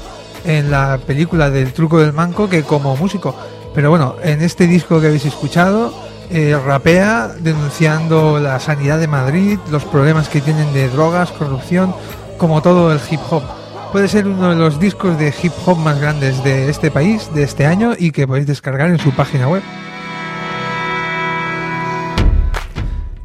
en 0.46 0.72
la 0.72 1.00
película 1.06 1.50
del 1.50 1.74
truco 1.74 2.00
del 2.00 2.14
manco 2.14 2.48
que 2.48 2.64
como 2.64 2.96
músico. 2.96 3.36
Pero 3.74 3.90
bueno, 3.90 4.16
en 4.24 4.42
este 4.42 4.68
disco 4.68 5.02
que 5.02 5.08
habéis 5.08 5.26
escuchado, 5.26 5.94
eh, 6.30 6.58
rapea 6.66 7.28
denunciando 7.28 8.40
la 8.40 8.62
sanidad 8.62 9.00
de 9.00 9.10
Madrid, 9.10 9.60
los 9.70 9.84
problemas 9.84 10.30
que 10.30 10.40
tienen 10.40 10.72
de 10.72 10.88
drogas, 10.88 11.32
corrupción, 11.32 11.94
como 12.38 12.62
todo 12.62 12.94
el 12.94 13.02
hip 13.12 13.20
hop. 13.30 13.44
Puede 13.92 14.08
ser 14.08 14.28
uno 14.28 14.52
de 14.52 14.56
los 14.56 14.80
discos 14.80 15.20
de 15.20 15.34
hip 15.44 15.52
hop 15.66 15.78
más 15.78 16.00
grandes 16.00 16.42
de 16.46 16.70
este 16.70 16.90
país, 16.90 17.30
de 17.36 17.44
este 17.44 17.66
año, 17.66 17.96
y 18.00 18.12
que 18.12 18.26
podéis 18.26 18.48
descargar 18.48 18.90
en 18.90 19.00
su 19.00 19.12
página 19.12 19.50
web. 19.50 19.62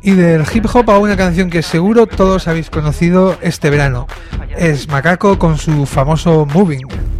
Y 0.02 0.12
del 0.12 0.44
hip 0.52 0.66
hop 0.72 0.90
a 0.90 0.98
una 0.98 1.16
canción 1.16 1.50
que 1.50 1.62
seguro 1.62 2.06
todos 2.06 2.48
habéis 2.48 2.70
conocido 2.70 3.36
este 3.42 3.68
verano. 3.68 4.06
Es 4.56 4.88
Macaco 4.88 5.38
con 5.38 5.58
su 5.58 5.84
famoso 5.86 6.46
Moving. 6.46 7.19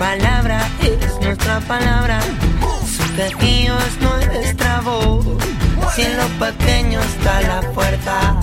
Palabra 0.00 0.66
es 0.80 1.20
nuestra 1.20 1.60
palabra, 1.60 2.20
su 2.86 3.14
quejío 3.14 3.76
voz. 4.82 5.24
Si 5.94 6.02
en 6.02 6.16
lo 6.16 6.28
pequeño 6.38 7.00
está 7.00 7.40
la 7.42 7.62
fuerza, 7.72 8.40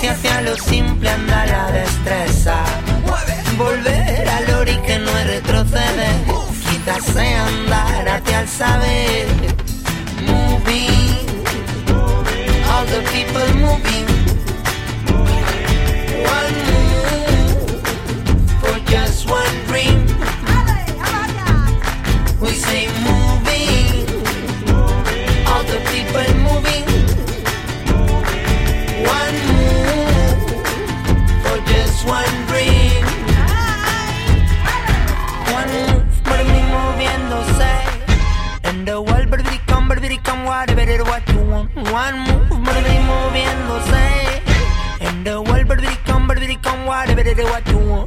si 0.00 0.06
hacia 0.08 0.42
lo 0.42 0.56
simple 0.56 1.08
anda 1.08 1.46
la 1.46 1.72
destreza. 1.72 2.64
Volver 3.56 4.28
al 4.28 4.54
ori 4.60 4.76
que 4.86 4.98
no 4.98 5.10
es 5.18 5.26
retroceder, 5.26 6.16
quizás 6.68 7.04
sea 7.04 7.46
andar 7.46 8.08
hacia 8.08 8.40
el 8.40 8.48
saber. 8.48 9.26
Moving, 10.26 11.26
all 12.70 12.86
the 12.86 13.00
people 13.12 13.54
moving. 13.54 14.06
One 16.36 16.56
move 16.68 17.80
for 18.60 18.78
just 18.90 19.30
one 19.30 19.64
dream. 19.68 20.05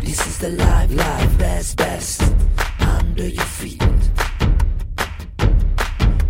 This 0.02 0.26
is 0.26 0.40
the 0.40 0.50
life, 0.50 0.90
life, 0.96 1.38
best, 1.38 1.78
best. 1.78 2.22
Under 2.80 3.28
your 3.28 3.44
feet. 3.44 3.84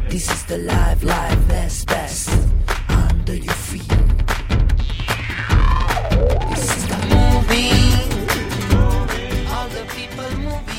This 0.09 0.29
is 0.29 0.45
the 0.45 0.57
life, 0.57 1.03
life, 1.03 1.47
best, 1.47 1.87
best. 1.87 2.29
Under 2.89 3.35
your 3.35 3.53
feet. 3.53 3.93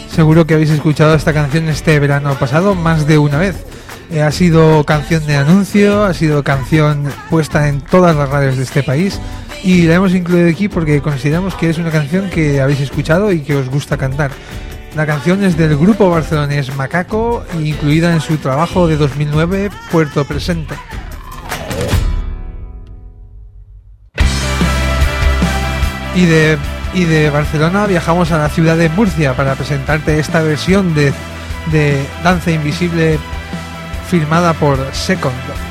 Seguro 0.08 0.44
que 0.46 0.54
habéis 0.54 0.70
escuchado 0.70 1.14
esta 1.14 1.32
canción 1.32 1.68
este 1.68 1.98
verano 2.00 2.34
pasado 2.34 2.74
más 2.74 3.06
de 3.06 3.18
una 3.18 3.38
vez. 3.38 3.64
Eh, 4.12 4.22
ha 4.22 4.32
sido 4.32 4.82
canción 4.84 5.24
de 5.24 5.36
anuncio, 5.36 6.04
ha 6.04 6.14
sido 6.14 6.42
canción 6.42 7.08
puesta 7.28 7.68
en 7.68 7.80
todas 7.80 8.16
las 8.16 8.28
radios 8.28 8.56
de 8.56 8.64
este 8.64 8.82
país 8.82 9.20
y 9.62 9.82
la 9.82 9.94
hemos 9.94 10.12
incluido 10.14 10.48
aquí 10.48 10.68
porque 10.68 11.00
consideramos 11.00 11.54
que 11.54 11.70
es 11.70 11.78
una 11.78 11.92
canción 11.92 12.28
que 12.28 12.60
habéis 12.60 12.80
escuchado 12.80 13.30
y 13.30 13.40
que 13.40 13.54
os 13.54 13.68
gusta 13.68 13.96
cantar. 13.96 14.32
La 14.96 15.06
canción 15.06 15.44
es 15.44 15.56
del 15.56 15.76
grupo 15.76 16.10
barcelonés 16.10 16.74
Macaco, 16.74 17.44
incluida 17.60 18.12
en 18.12 18.20
su 18.20 18.36
trabajo 18.38 18.88
de 18.88 18.96
2009 18.96 19.70
Puerto 19.92 20.24
Presente. 20.24 20.74
Y 26.16 26.26
de, 26.26 26.58
y 26.94 27.04
de 27.04 27.30
Barcelona 27.30 27.86
viajamos 27.86 28.32
a 28.32 28.38
la 28.38 28.48
ciudad 28.48 28.76
de 28.76 28.88
Murcia 28.88 29.34
para 29.34 29.54
presentarte 29.54 30.18
esta 30.18 30.42
versión 30.42 30.96
de, 30.96 31.12
de 31.70 32.04
Danza 32.24 32.50
Invisible 32.50 33.20
firmada 34.10 34.52
por 34.54 34.76
Second. 34.92 35.69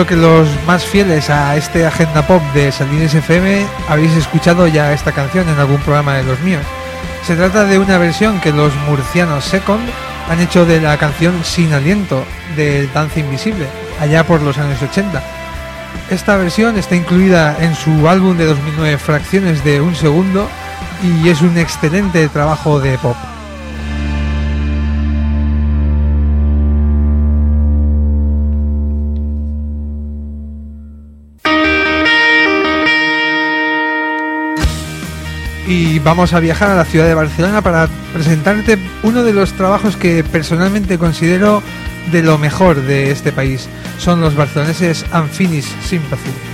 Seguro 0.00 0.16
que 0.16 0.28
los 0.28 0.48
más 0.66 0.82
fieles 0.86 1.28
a 1.28 1.56
este 1.56 1.84
agenda 1.84 2.26
pop 2.26 2.40
de 2.54 2.72
Salines 2.72 3.12
FM 3.12 3.66
habéis 3.86 4.12
escuchado 4.12 4.66
ya 4.66 4.94
esta 4.94 5.12
canción 5.12 5.46
en 5.46 5.58
algún 5.58 5.78
programa 5.82 6.16
de 6.16 6.22
los 6.22 6.40
míos. 6.40 6.62
Se 7.26 7.36
trata 7.36 7.64
de 7.64 7.78
una 7.78 7.98
versión 7.98 8.40
que 8.40 8.50
los 8.50 8.74
murcianos 8.88 9.44
Second 9.44 9.86
han 10.30 10.40
hecho 10.40 10.64
de 10.64 10.80
la 10.80 10.96
canción 10.96 11.44
Sin 11.44 11.74
Aliento 11.74 12.24
de 12.56 12.86
Danza 12.94 13.20
Invisible, 13.20 13.66
allá 14.00 14.24
por 14.24 14.40
los 14.40 14.56
años 14.56 14.80
80. 14.80 15.22
Esta 16.08 16.38
versión 16.38 16.78
está 16.78 16.96
incluida 16.96 17.54
en 17.60 17.74
su 17.74 18.08
álbum 18.08 18.38
de 18.38 18.46
2009 18.46 18.96
Fracciones 18.96 19.62
de 19.64 19.82
un 19.82 19.94
Segundo 19.94 20.48
y 21.02 21.28
es 21.28 21.42
un 21.42 21.58
excelente 21.58 22.26
trabajo 22.28 22.80
de 22.80 22.96
pop. 22.96 23.16
Y 35.70 36.00
vamos 36.00 36.32
a 36.32 36.40
viajar 36.40 36.68
a 36.68 36.74
la 36.74 36.84
ciudad 36.84 37.06
de 37.06 37.14
Barcelona 37.14 37.62
para 37.62 37.88
presentarte 38.12 38.76
uno 39.04 39.22
de 39.22 39.32
los 39.32 39.52
trabajos 39.52 39.96
que 39.96 40.24
personalmente 40.24 40.98
considero 40.98 41.62
de 42.10 42.24
lo 42.24 42.38
mejor 42.38 42.82
de 42.82 43.12
este 43.12 43.30
país. 43.30 43.68
Son 43.96 44.20
los 44.20 44.34
barceloneses 44.34 45.06
Unfinished 45.14 45.70
Sympathy. 45.84 46.49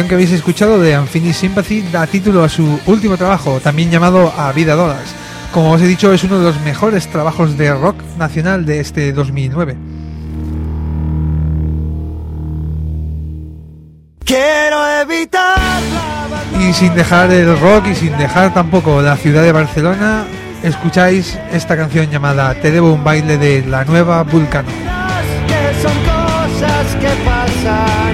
Canción 0.00 0.08
que 0.08 0.14
habéis 0.14 0.32
escuchado 0.32 0.80
de 0.80 0.98
Unfinished 0.98 1.34
Sympathy 1.34 1.82
da 1.92 2.06
título 2.06 2.42
a 2.42 2.48
su 2.48 2.80
último 2.86 3.18
trabajo, 3.18 3.60
también 3.60 3.90
llamado 3.90 4.32
A 4.34 4.50
Vida 4.52 4.74
Dólares. 4.74 5.14
Como 5.52 5.72
os 5.72 5.82
he 5.82 5.86
dicho, 5.86 6.10
es 6.10 6.24
uno 6.24 6.38
de 6.38 6.44
los 6.44 6.58
mejores 6.62 7.06
trabajos 7.08 7.58
de 7.58 7.74
rock 7.74 7.96
nacional 8.16 8.64
de 8.64 8.80
este 8.80 9.12
2009. 9.12 9.76
Quiero 14.24 15.00
evitar 15.02 15.58
Y 16.58 16.72
sin 16.72 16.94
dejar 16.94 17.30
el 17.30 17.60
rock 17.60 17.88
y 17.88 17.94
sin 17.94 18.16
dejar 18.16 18.54
tampoco 18.54 19.02
la 19.02 19.18
ciudad 19.18 19.42
de 19.42 19.52
Barcelona, 19.52 20.24
escucháis 20.62 21.38
esta 21.52 21.76
canción 21.76 22.10
llamada 22.10 22.54
Te 22.54 22.70
debo 22.70 22.90
un 22.90 23.04
baile 23.04 23.36
de 23.36 23.66
la 23.66 23.84
nueva 23.84 24.22
Vulcano. 24.22 24.70
que 25.46 25.82
son 25.82 25.92
cosas 26.04 26.86
que 27.00 27.10
pasan, 27.22 28.09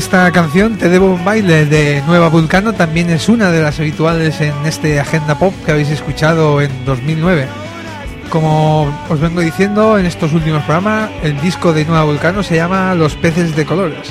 Esta 0.00 0.32
canción, 0.32 0.78
Te 0.78 0.88
debo 0.88 1.12
un 1.12 1.26
baile 1.26 1.66
de 1.66 2.02
Nueva 2.06 2.30
Vulcano, 2.30 2.72
también 2.72 3.10
es 3.10 3.28
una 3.28 3.50
de 3.50 3.60
las 3.60 3.78
habituales 3.80 4.40
en 4.40 4.54
este 4.64 4.98
Agenda 4.98 5.38
Pop 5.38 5.52
que 5.66 5.72
habéis 5.72 5.90
escuchado 5.90 6.62
en 6.62 6.70
2009. 6.86 7.46
Como 8.30 8.90
os 9.10 9.20
vengo 9.20 9.42
diciendo 9.42 9.98
en 9.98 10.06
estos 10.06 10.32
últimos 10.32 10.62
programas, 10.62 11.10
el 11.22 11.38
disco 11.42 11.74
de 11.74 11.84
Nueva 11.84 12.04
Vulcano 12.04 12.42
se 12.42 12.56
llama 12.56 12.94
Los 12.94 13.14
peces 13.14 13.54
de 13.54 13.66
colores. 13.66 14.10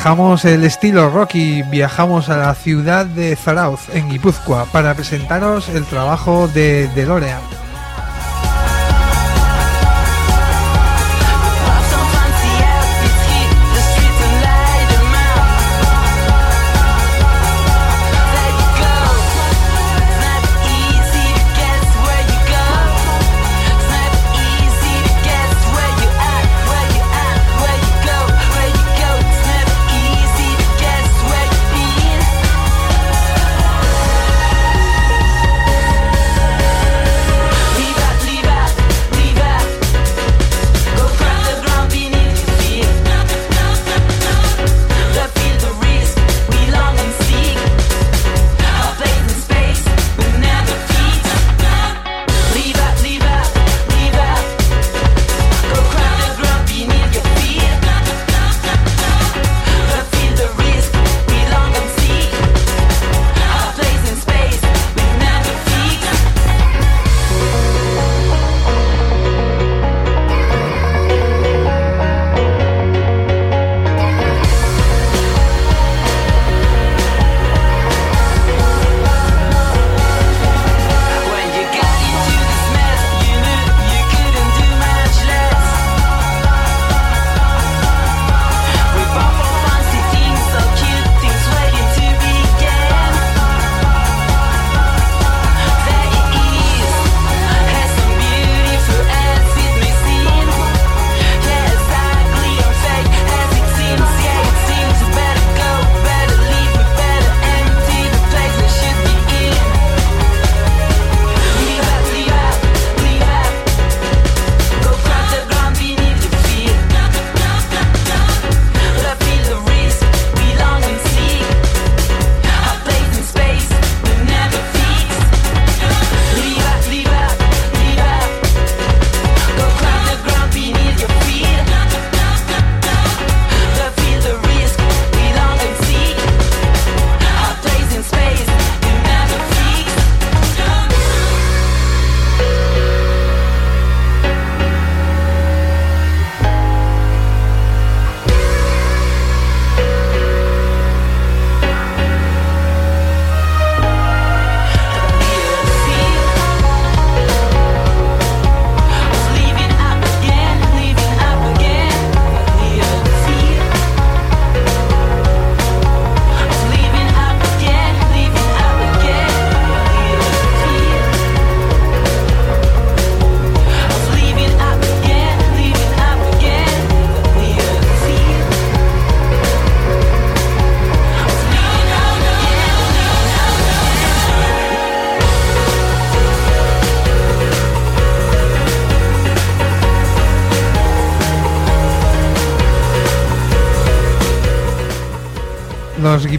Dejamos 0.00 0.46
el 0.46 0.64
estilo 0.64 1.10
rock 1.10 1.34
y 1.34 1.62
viajamos 1.62 2.30
a 2.30 2.38
la 2.38 2.54
ciudad 2.54 3.04
de 3.04 3.36
Zarauz, 3.36 3.90
en 3.92 4.08
Guipúzcoa, 4.08 4.64
para 4.72 4.94
presentaros 4.94 5.68
el 5.68 5.84
trabajo 5.84 6.48
de 6.48 6.88
DeLorean. 6.94 7.59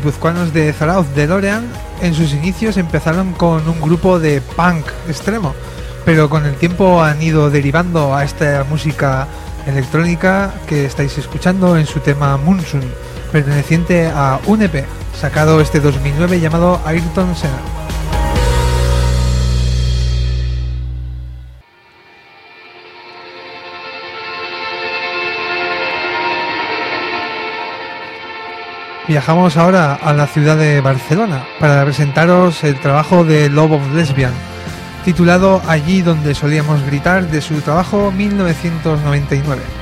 Guipuzcoanos 0.02 0.52
de 0.52 0.74
Zarauz 0.74 1.14
de 1.14 1.28
Lorean 1.28 1.64
en 2.02 2.16
sus 2.16 2.34
inicios 2.34 2.78
empezaron 2.78 3.34
con 3.34 3.70
un 3.70 3.80
grupo 3.80 4.20
de 4.20 4.42
punk 4.42 4.88
extremo, 5.08 5.54
pero 6.06 6.28
con 6.28 6.44
el 6.48 6.56
tiempo 6.56 7.04
han 7.04 7.22
ido 7.22 7.52
derivando 7.52 8.16
a 8.16 8.24
esta 8.24 8.66
música 8.68 9.28
electrónica 9.68 10.56
que 10.66 10.86
estáis 10.86 11.16
escuchando 11.20 11.78
en 11.78 11.86
su 11.86 12.00
tema 12.00 12.36
Moonsun, 12.38 12.82
perteneciente 13.32 14.08
a 14.08 14.40
un 14.48 14.64
EP 14.64 14.86
sacado 15.16 15.62
este 15.62 15.80
2009 15.80 16.40
llamado 16.40 16.82
Ayrton 16.84 17.36
Senna. 17.36 17.81
Viajamos 29.08 29.58
ahora 29.58 29.96
a 29.96 30.14
la 30.14 30.28
ciudad 30.28 30.58
de 30.58 30.80
Barcelona 30.80 31.44
para 31.60 31.84
presentaros 31.84 32.64
el 32.64 32.80
trabajo 32.80 33.24
de 33.24 33.50
Love 33.50 33.74
of 33.74 33.94
Lesbian, 33.94 34.34
titulado 35.04 35.62
Allí 35.68 36.02
donde 36.02 36.36
solíamos 36.36 36.84
gritar 36.86 37.28
de 37.28 37.42
su 37.42 37.62
trabajo 37.62 38.12
1999. 38.12 39.81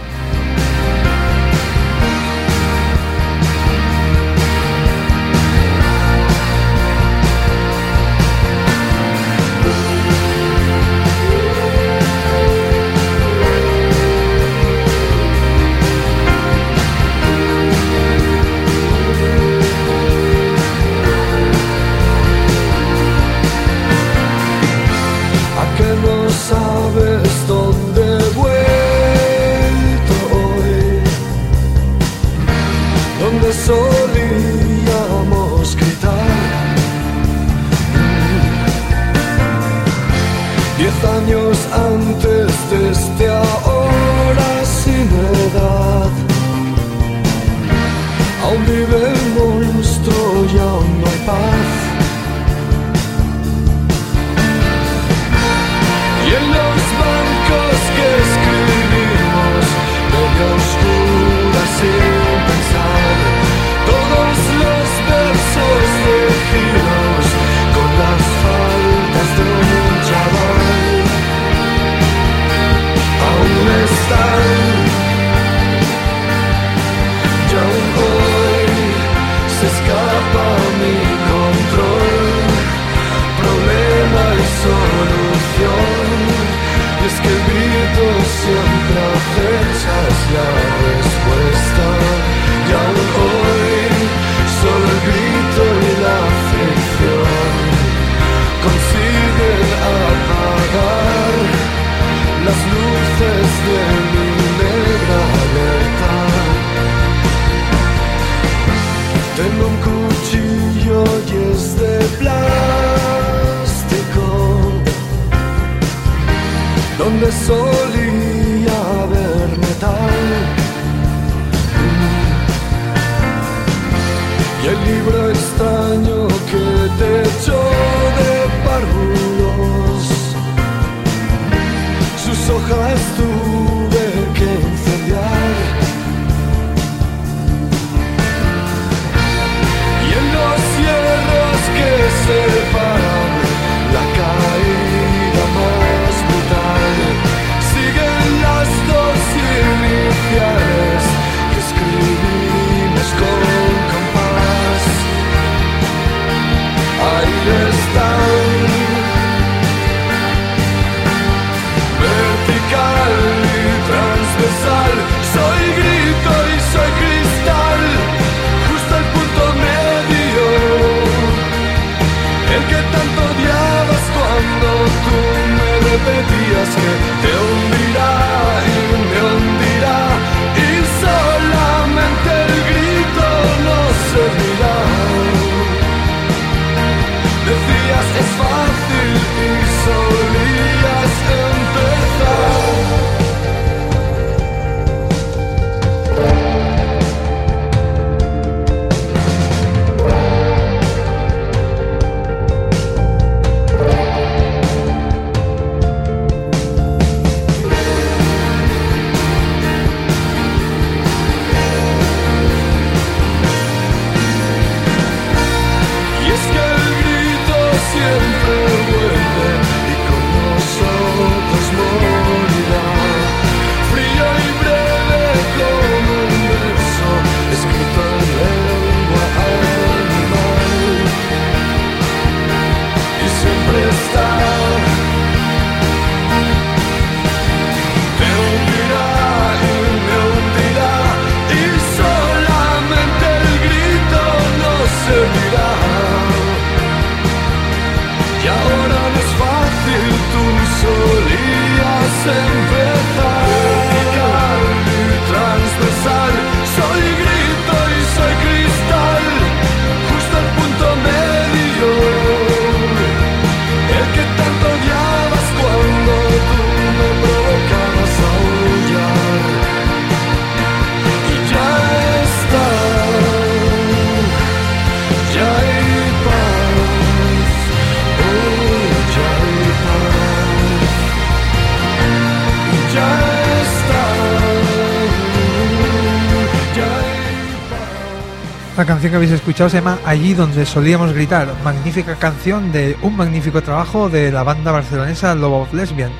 La 288.80 288.86
canción 288.86 289.12
que 289.12 289.18
habéis 289.18 289.34
escuchado 289.34 289.70
se 289.70 289.76
llama 289.76 290.00
Allí 290.06 290.34
donde 290.34 290.66
solíamos 290.66 291.12
gritar, 291.12 291.54
magnífica 291.66 292.16
canción 292.16 292.72
de 292.72 292.96
un 293.02 293.18
magnífico 293.18 293.62
trabajo 293.62 294.08
de 294.08 294.32
la 294.32 294.44
banda 294.44 294.72
barcelonesa 294.72 295.36
Love 295.36 295.64
of 295.64 295.74
Lesbian, 295.74 296.12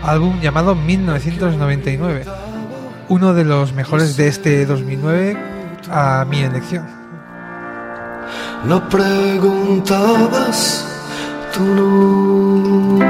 álbum 0.00 0.40
llamado 0.40 0.76
1999, 0.76 2.24
uno 3.08 3.34
de 3.34 3.44
los 3.44 3.72
mejores 3.72 4.16
de 4.16 4.28
este 4.28 4.64
2009 4.64 5.36
a 5.90 6.24
mi 6.30 6.42
elección. 6.42 6.86
No 8.64 8.88
preguntabas, 8.88 10.86
nunca 11.58 13.03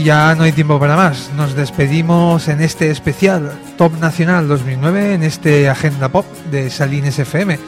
Y 0.00 0.04
ya 0.04 0.34
no 0.34 0.44
hay 0.44 0.52
tiempo 0.52 0.80
para 0.80 0.96
más. 0.96 1.30
Nos 1.36 1.54
despedimos 1.54 2.48
en 2.48 2.62
este 2.62 2.90
especial 2.90 3.52
Top 3.76 3.92
Nacional 4.00 4.48
2009 4.48 5.12
en 5.12 5.22
este 5.22 5.68
Agenda 5.68 6.08
Pop 6.08 6.24
de 6.50 6.70
Salines 6.70 7.18
FM. 7.18 7.58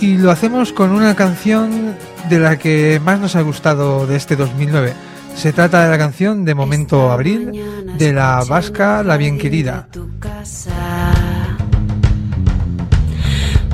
Y 0.00 0.16
lo 0.16 0.30
hacemos 0.30 0.72
con 0.72 0.90
una 0.92 1.14
canción 1.14 1.94
de 2.30 2.38
la 2.38 2.58
que 2.58 2.98
más 3.04 3.20
nos 3.20 3.36
ha 3.36 3.42
gustado 3.42 4.06
de 4.06 4.16
este 4.16 4.36
2009. 4.36 4.94
Se 5.34 5.52
trata 5.52 5.84
de 5.84 5.90
la 5.90 5.98
canción 5.98 6.46
de 6.46 6.54
Momento 6.54 7.12
Abril 7.12 7.52
de 7.98 8.12
la 8.14 8.42
vasca 8.48 9.02
La 9.02 9.18
Bien 9.18 9.36
Querida. 9.36 9.86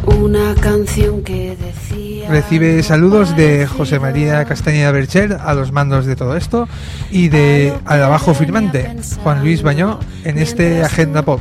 Una 0.06 0.54
canción 0.56 1.22
que 1.22 1.56
decía. 1.56 2.01
Recibe 2.28 2.82
saludos 2.82 3.36
de 3.36 3.66
José 3.66 3.98
María 3.98 4.44
Castañeda 4.44 4.92
Bercher 4.92 5.38
a 5.40 5.54
los 5.54 5.72
mandos 5.72 6.06
de 6.06 6.16
todo 6.16 6.36
esto 6.36 6.68
y 7.10 7.28
de 7.28 7.74
al 7.84 8.02
abajo 8.02 8.34
firmante 8.34 8.96
Juan 9.22 9.42
Luis 9.42 9.62
Bañó 9.62 9.98
en 10.24 10.38
este 10.38 10.82
Agenda 10.82 11.22
Pop. 11.22 11.40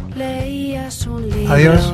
Adiós. 1.50 1.94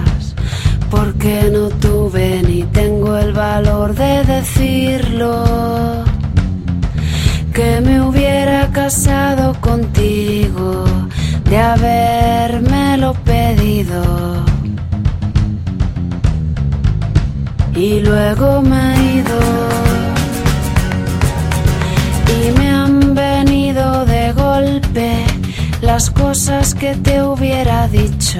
porque 0.91 1.49
no 1.51 1.69
tuve 1.69 2.43
ni 2.45 2.63
tengo 2.63 3.17
el 3.17 3.31
valor 3.31 3.95
de 3.95 4.23
decirlo. 4.25 6.03
Que 7.53 7.81
me 7.81 8.01
hubiera 8.01 8.69
casado 8.71 9.53
contigo, 9.59 10.83
de 11.45 11.57
habérmelo 11.57 13.13
pedido. 13.13 14.03
Y 17.73 18.01
luego 18.01 18.61
me 18.61 18.93
he 18.93 19.13
ido. 19.19 19.39
Y 22.37 22.59
me 22.59 22.69
han 22.69 23.15
venido 23.15 24.05
de 24.05 24.33
golpe 24.33 25.25
las 25.81 26.09
cosas 26.09 26.75
que 26.75 26.95
te 26.95 27.23
hubiera 27.23 27.87
dicho 27.87 28.39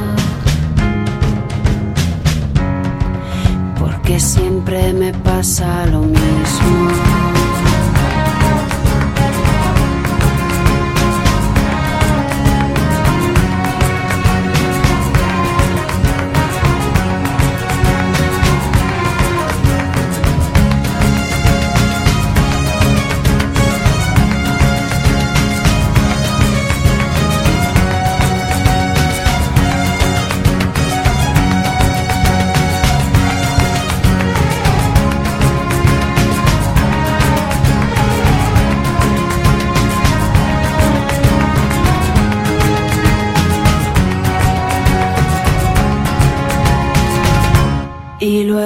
Porque 4.11 4.25
siempre 4.25 4.91
me 4.91 5.13
pasa 5.13 5.85
lo 5.85 6.01
mismo. 6.01 7.10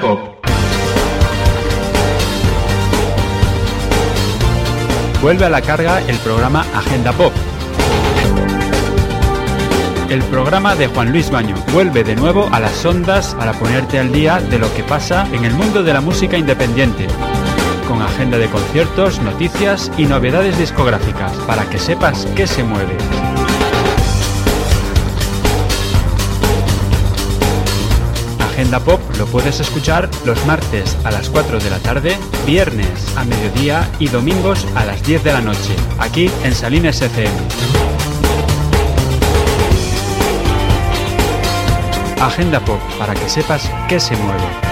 Pop. 0.00 0.18
Vuelve 5.20 5.44
a 5.44 5.50
la 5.50 5.60
carga 5.60 6.00
el 6.06 6.16
programa 6.18 6.64
Agenda 6.74 7.12
Pop. 7.12 7.32
El 10.08 10.22
programa 10.24 10.74
de 10.74 10.88
Juan 10.88 11.10
Luis 11.12 11.30
Baño 11.30 11.54
vuelve 11.72 12.04
de 12.04 12.16
nuevo 12.16 12.48
a 12.52 12.60
las 12.60 12.84
ondas 12.84 13.34
para 13.34 13.52
ponerte 13.52 13.98
al 13.98 14.12
día 14.12 14.40
de 14.40 14.58
lo 14.58 14.72
que 14.74 14.82
pasa 14.82 15.26
en 15.32 15.44
el 15.44 15.54
mundo 15.54 15.82
de 15.82 15.92
la 15.92 16.00
música 16.00 16.36
independiente. 16.36 17.06
Con 17.88 18.02
agenda 18.02 18.38
de 18.38 18.48
conciertos, 18.48 19.20
noticias 19.20 19.90
y 19.96 20.06
novedades 20.06 20.58
discográficas 20.58 21.32
para 21.46 21.64
que 21.68 21.78
sepas 21.78 22.26
qué 22.36 22.46
se 22.46 22.62
mueve. 22.62 22.96
Agenda 28.40 28.80
Pop 28.80 29.00
lo 29.22 29.28
puedes 29.28 29.60
escuchar 29.60 30.10
los 30.24 30.44
martes 30.46 30.96
a 31.04 31.12
las 31.12 31.30
4 31.30 31.60
de 31.60 31.70
la 31.70 31.78
tarde, 31.78 32.18
viernes 32.44 33.16
a 33.16 33.22
mediodía 33.22 33.88
y 34.00 34.08
domingos 34.08 34.66
a 34.74 34.84
las 34.84 35.00
10 35.04 35.22
de 35.22 35.32
la 35.32 35.40
noche, 35.40 35.76
aquí 36.00 36.28
en 36.42 36.52
Salines 36.52 37.00
FM. 37.00 37.30
Agenda 42.20 42.58
Pop, 42.64 42.80
para 42.98 43.14
que 43.14 43.28
sepas 43.28 43.70
qué 43.88 44.00
se 44.00 44.16
mueve. 44.16 44.71